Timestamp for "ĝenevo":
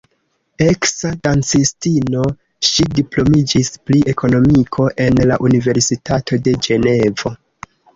6.69-7.39